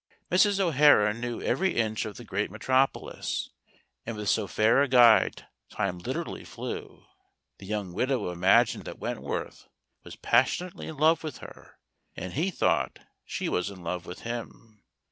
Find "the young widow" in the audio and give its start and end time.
7.59-8.31